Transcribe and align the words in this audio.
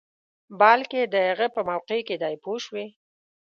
بلکې 0.59 1.01
د 1.13 1.15
هغه 1.29 1.47
په 1.55 1.61
موقع 1.69 1.99
کې 2.07 2.15
دی 2.21 2.35
پوه 2.43 2.57
شوې!. 2.65 2.85